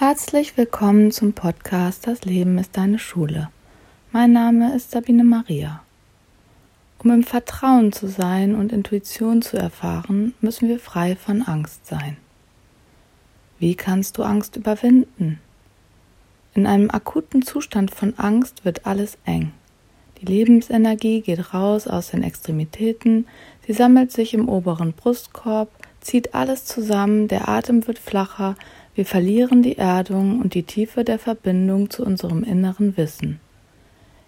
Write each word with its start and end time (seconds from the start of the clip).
Herzlich 0.00 0.56
willkommen 0.56 1.10
zum 1.10 1.32
Podcast 1.32 2.06
Das 2.06 2.24
Leben 2.24 2.56
ist 2.58 2.76
deine 2.76 3.00
Schule. 3.00 3.50
Mein 4.12 4.30
Name 4.30 4.72
ist 4.76 4.92
Sabine 4.92 5.24
Maria. 5.24 5.82
Um 7.00 7.10
im 7.10 7.24
Vertrauen 7.24 7.90
zu 7.90 8.06
sein 8.06 8.54
und 8.54 8.70
Intuition 8.70 9.42
zu 9.42 9.56
erfahren, 9.56 10.34
müssen 10.40 10.68
wir 10.68 10.78
frei 10.78 11.16
von 11.16 11.42
Angst 11.42 11.84
sein. 11.84 12.16
Wie 13.58 13.74
kannst 13.74 14.16
du 14.18 14.22
Angst 14.22 14.54
überwinden? 14.54 15.40
In 16.54 16.68
einem 16.68 16.92
akuten 16.92 17.42
Zustand 17.42 17.90
von 17.92 18.16
Angst 18.18 18.64
wird 18.64 18.86
alles 18.86 19.18
eng. 19.24 19.50
Die 20.20 20.26
Lebensenergie 20.26 21.22
geht 21.22 21.52
raus 21.52 21.88
aus 21.88 22.12
den 22.12 22.22
Extremitäten, 22.22 23.26
sie 23.66 23.72
sammelt 23.72 24.12
sich 24.12 24.32
im 24.32 24.48
oberen 24.48 24.92
Brustkorb, 24.92 25.70
zieht 26.08 26.34
alles 26.34 26.64
zusammen, 26.64 27.28
der 27.28 27.50
Atem 27.50 27.86
wird 27.86 27.98
flacher, 27.98 28.56
wir 28.94 29.04
verlieren 29.04 29.62
die 29.62 29.76
Erdung 29.76 30.40
und 30.40 30.54
die 30.54 30.62
Tiefe 30.62 31.04
der 31.04 31.18
Verbindung 31.18 31.90
zu 31.90 32.02
unserem 32.02 32.44
inneren 32.44 32.96
Wissen. 32.96 33.40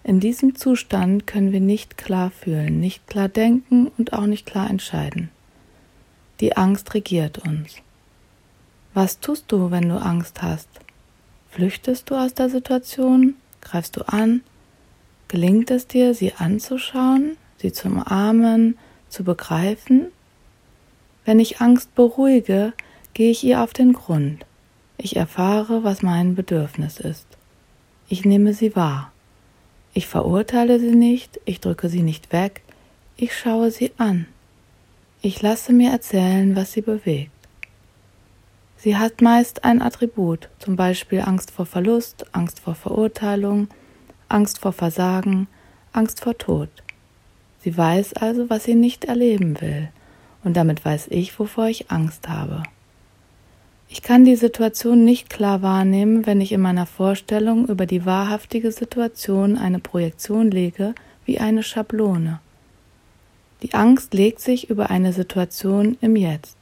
In 0.03 0.19
diesem 0.19 0.53
Zustand 0.53 1.25
können 1.25 1.51
wir 1.51 1.59
nicht 1.59 1.97
klar 1.97 2.29
fühlen, 2.29 2.79
nicht 2.79 3.07
klar 3.07 3.29
denken 3.29 3.91
und 3.97 4.13
auch 4.13 4.27
nicht 4.27 4.45
klar 4.45 4.69
entscheiden. 4.69 5.31
Die 6.39 6.55
Angst 6.55 6.93
regiert 6.93 7.39
uns. 7.39 7.77
Was 8.93 9.19
tust 9.19 9.51
du, 9.51 9.71
wenn 9.71 9.89
du 9.89 9.99
Angst 9.99 10.43
hast? 10.43 10.69
Flüchtest 11.49 12.11
du 12.11 12.15
aus 12.15 12.35
der 12.35 12.49
Situation? 12.49 13.33
Greifst 13.59 13.97
du 13.97 14.07
an? 14.07 14.41
Gelingt 15.29 15.71
es 15.71 15.87
dir, 15.87 16.13
sie 16.13 16.33
anzuschauen, 16.33 17.37
sie 17.57 17.73
zu 17.73 17.87
umarmen, 17.87 18.77
zu 19.09 19.23
begreifen? 19.23 20.11
Wenn 21.25 21.39
ich 21.39 21.61
Angst 21.61 21.93
beruhige, 21.95 22.73
gehe 23.13 23.31
ich 23.31 23.43
ihr 23.43 23.61
auf 23.61 23.73
den 23.73 23.93
Grund. 23.93 24.45
Ich 24.97 25.15
erfahre, 25.15 25.83
was 25.83 26.01
mein 26.01 26.35
Bedürfnis 26.35 26.99
ist. 26.99 27.27
Ich 28.09 28.25
nehme 28.25 28.53
sie 28.53 28.75
wahr. 28.75 29.11
Ich 29.93 30.07
verurteile 30.07 30.79
sie 30.79 30.95
nicht, 30.95 31.39
ich 31.45 31.59
drücke 31.59 31.89
sie 31.89 32.01
nicht 32.01 32.31
weg, 32.31 32.61
ich 33.17 33.37
schaue 33.37 33.71
sie 33.71 33.91
an. 33.97 34.25
Ich 35.21 35.41
lasse 35.41 35.73
mir 35.73 35.91
erzählen, 35.91 36.55
was 36.55 36.71
sie 36.71 36.81
bewegt. 36.81 37.31
Sie 38.77 38.97
hat 38.97 39.21
meist 39.21 39.63
ein 39.63 39.81
Attribut, 39.81 40.49
zum 40.57 40.75
Beispiel 40.75 41.21
Angst 41.21 41.51
vor 41.51 41.67
Verlust, 41.67 42.25
Angst 42.33 42.59
vor 42.59 42.73
Verurteilung, 42.73 43.67
Angst 44.27 44.57
vor 44.57 44.73
Versagen, 44.73 45.47
Angst 45.93 46.21
vor 46.21 46.37
Tod. 46.37 46.69
Sie 47.59 47.77
weiß 47.77 48.13
also, 48.13 48.49
was 48.49 48.63
sie 48.63 48.73
nicht 48.73 49.05
erleben 49.05 49.61
will, 49.61 49.89
und 50.43 50.57
damit 50.57 50.83
weiß 50.83 51.07
ich, 51.09 51.37
wovor 51.39 51.67
ich 51.67 51.91
Angst 51.91 52.29
habe. 52.29 52.63
Ich 53.89 54.01
kann 54.01 54.23
die 54.23 54.37
Situation 54.37 55.03
nicht 55.03 55.29
klar 55.29 55.61
wahrnehmen, 55.61 56.25
wenn 56.25 56.39
ich 56.39 56.53
in 56.53 56.61
meiner 56.61 56.85
Vorstellung 56.85 57.67
über 57.67 57.85
die 57.85 58.05
wahrhaftige 58.05 58.71
Situation 58.71 59.57
eine 59.57 59.79
Projektion 59.79 60.49
lege 60.49 60.95
wie 61.25 61.39
eine 61.39 61.61
Schablone. 61.61 62.39
Die 63.61 63.73
Angst 63.73 64.13
legt 64.13 64.39
sich 64.39 64.69
über 64.69 64.89
eine 64.89 65.13
Situation 65.13 65.97
im 65.99 66.15
Jetzt. 66.15 66.55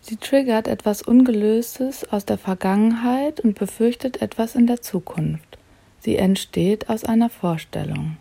Sie 0.00 0.16
triggert 0.16 0.68
etwas 0.68 1.00
Ungelöstes 1.00 2.12
aus 2.12 2.26
der 2.26 2.36
Vergangenheit 2.36 3.40
und 3.40 3.58
befürchtet 3.58 4.20
etwas 4.20 4.54
in 4.54 4.66
der 4.66 4.82
Zukunft. 4.82 5.56
Sie 6.00 6.16
entsteht 6.16 6.90
aus 6.90 7.04
einer 7.04 7.30
Vorstellung. 7.30 8.18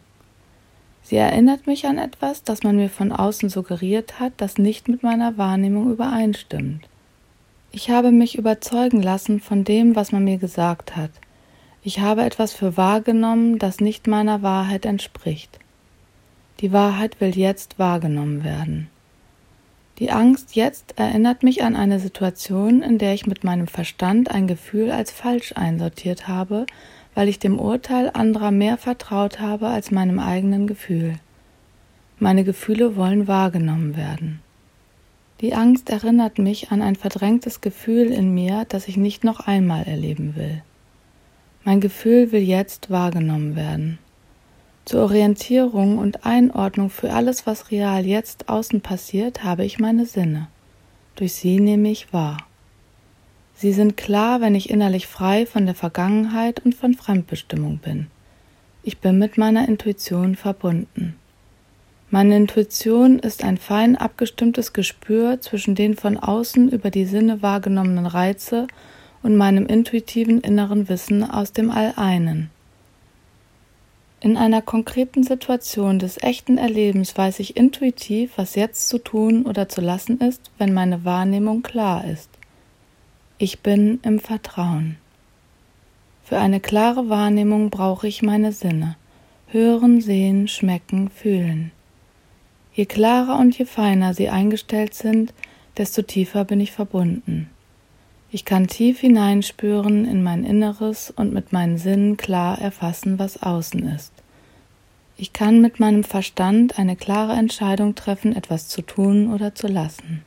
Sie 1.03 1.17
erinnert 1.17 1.67
mich 1.67 1.85
an 1.85 1.97
etwas, 1.97 2.43
das 2.43 2.63
man 2.63 2.77
mir 2.77 2.89
von 2.89 3.11
außen 3.11 3.49
suggeriert 3.49 4.19
hat, 4.19 4.33
das 4.37 4.57
nicht 4.57 4.87
mit 4.87 5.03
meiner 5.03 5.37
Wahrnehmung 5.37 5.91
übereinstimmt. 5.91 6.87
Ich 7.71 7.89
habe 7.89 8.11
mich 8.11 8.37
überzeugen 8.37 9.01
lassen 9.01 9.39
von 9.39 9.63
dem, 9.63 9.95
was 9.95 10.11
man 10.11 10.23
mir 10.23 10.37
gesagt 10.37 10.95
hat. 10.95 11.11
Ich 11.83 11.99
habe 11.99 12.23
etwas 12.23 12.53
für 12.53 12.77
wahrgenommen, 12.77 13.59
das 13.59 13.81
nicht 13.81 14.07
meiner 14.07 14.41
Wahrheit 14.41 14.85
entspricht. 14.85 15.59
Die 16.61 16.71
Wahrheit 16.71 17.19
will 17.19 17.37
jetzt 17.37 17.77
wahrgenommen 17.77 18.45
werden. 18.45 18.89
Die 19.99 20.11
Angst 20.11 20.55
jetzt 20.55 20.97
erinnert 20.97 21.43
mich 21.43 21.63
an 21.63 21.75
eine 21.75 21.99
Situation, 21.99 22.81
in 22.81 22.97
der 22.97 23.13
ich 23.13 23.27
mit 23.27 23.43
meinem 23.43 23.67
Verstand 23.67 24.31
ein 24.31 24.47
Gefühl 24.47 24.91
als 24.91 25.11
falsch 25.11 25.53
einsortiert 25.55 26.27
habe, 26.27 26.65
weil 27.15 27.27
ich 27.27 27.39
dem 27.39 27.59
Urteil 27.59 28.09
anderer 28.13 28.51
mehr 28.51 28.77
vertraut 28.77 29.39
habe 29.39 29.67
als 29.67 29.91
meinem 29.91 30.19
eigenen 30.19 30.67
Gefühl. 30.67 31.15
Meine 32.19 32.43
Gefühle 32.43 32.95
wollen 32.95 33.27
wahrgenommen 33.27 33.95
werden. 33.97 34.39
Die 35.41 35.53
Angst 35.53 35.89
erinnert 35.89 36.37
mich 36.37 36.71
an 36.71 36.81
ein 36.81 36.95
verdrängtes 36.95 37.59
Gefühl 37.59 38.11
in 38.11 38.33
mir, 38.33 38.65
das 38.69 38.87
ich 38.87 38.97
nicht 38.97 39.23
noch 39.23 39.41
einmal 39.41 39.83
erleben 39.83 40.35
will. 40.35 40.61
Mein 41.65 41.81
Gefühl 41.81 42.31
will 42.31 42.43
jetzt 42.43 42.89
wahrgenommen 42.89 43.55
werden. 43.55 43.99
Zur 44.85 45.03
Orientierung 45.03 45.97
und 45.97 46.25
Einordnung 46.25 46.89
für 46.89 47.13
alles, 47.13 47.47
was 47.47 47.71
real 47.71 48.05
jetzt 48.05 48.49
außen 48.49 48.81
passiert, 48.81 49.43
habe 49.43 49.63
ich 49.63 49.79
meine 49.79 50.05
Sinne. 50.05 50.47
Durch 51.15 51.33
sie 51.33 51.59
nehme 51.59 51.89
ich 51.89 52.11
wahr. 52.11 52.37
Sie 53.55 53.73
sind 53.73 53.97
klar, 53.97 54.41
wenn 54.41 54.55
ich 54.55 54.69
innerlich 54.69 55.07
frei 55.07 55.45
von 55.45 55.65
der 55.65 55.75
Vergangenheit 55.75 56.59
und 56.65 56.75
von 56.75 56.93
Fremdbestimmung 56.93 57.77
bin. 57.77 58.07
Ich 58.83 58.97
bin 58.99 59.17
mit 59.17 59.37
meiner 59.37 59.67
Intuition 59.67 60.35
verbunden. 60.35 61.15
Meine 62.09 62.35
Intuition 62.35 63.17
ist 63.17 63.43
ein 63.43 63.57
fein 63.57 63.95
abgestimmtes 63.95 64.73
Gespür 64.73 65.41
zwischen 65.41 65.73
den 65.73 65.95
von 65.95 66.17
außen 66.17 66.69
über 66.69 66.91
die 66.91 67.05
Sinne 67.05 67.41
wahrgenommenen 67.41 68.05
Reize 68.05 68.67
und 69.23 69.37
meinem 69.37 69.65
intuitiven 69.65 70.41
inneren 70.41 70.89
Wissen 70.89 71.23
aus 71.23 71.53
dem 71.53 71.71
All-Einen. 71.71 72.51
In 74.19 74.37
einer 74.37 74.61
konkreten 74.61 75.23
Situation 75.23 75.97
des 75.97 76.21
echten 76.21 76.57
Erlebens 76.57 77.17
weiß 77.17 77.39
ich 77.39 77.57
intuitiv, 77.57 78.33
was 78.35 78.55
jetzt 78.55 78.89
zu 78.89 78.97
tun 78.99 79.45
oder 79.45 79.67
zu 79.67 79.81
lassen 79.81 80.19
ist, 80.19 80.51
wenn 80.57 80.73
meine 80.73 81.03
Wahrnehmung 81.03 81.63
klar 81.63 82.05
ist. 82.05 82.29
Ich 83.45 83.59
bin 83.59 83.99
im 84.03 84.19
Vertrauen. 84.19 84.95
Für 86.23 86.37
eine 86.37 86.61
klare 86.61 87.09
Wahrnehmung 87.09 87.71
brauche 87.71 88.07
ich 88.07 88.21
meine 88.21 88.53
Sinne. 88.53 88.95
Hören, 89.47 89.99
sehen, 89.99 90.47
schmecken, 90.47 91.09
fühlen. 91.09 91.73
Je 92.73 92.85
klarer 92.85 93.37
und 93.37 93.57
je 93.57 93.65
feiner 93.65 94.13
sie 94.13 94.29
eingestellt 94.29 94.93
sind, 94.93 95.33
desto 95.75 96.03
tiefer 96.03 96.45
bin 96.45 96.61
ich 96.61 96.71
verbunden. 96.71 97.49
Ich 98.31 98.45
kann 98.45 98.67
tief 98.67 99.01
hineinspüren 99.01 100.05
in 100.05 100.23
mein 100.23 100.45
Inneres 100.45 101.11
und 101.11 101.33
mit 101.33 101.51
meinen 101.51 101.77
Sinnen 101.77 102.15
klar 102.15 102.61
erfassen, 102.61 103.19
was 103.19 103.43
außen 103.43 103.85
ist. 103.89 104.13
Ich 105.17 105.33
kann 105.33 105.59
mit 105.59 105.81
meinem 105.81 106.05
Verstand 106.05 106.79
eine 106.79 106.95
klare 106.95 107.33
Entscheidung 107.33 107.93
treffen, 107.95 108.33
etwas 108.37 108.69
zu 108.69 108.81
tun 108.83 109.33
oder 109.33 109.53
zu 109.53 109.67
lassen. 109.67 110.23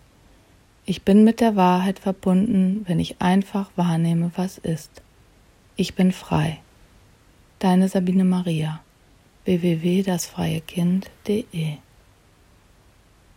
Ich 0.88 1.02
bin 1.02 1.24
mit 1.24 1.40
der 1.40 1.56
Wahrheit 1.56 1.98
verbunden, 1.98 2.84
wenn 2.86 3.00
ich 3.00 3.20
einfach 3.20 3.72
wahrnehme, 3.74 4.30
was 4.36 4.58
ist. 4.58 5.02
Ich 5.74 5.96
bin 5.96 6.12
frei. 6.12 6.60
Deine 7.58 7.88
Sabine 7.88 8.24
Maria 8.24 8.78
www.dasfreiekind.de 9.46 11.78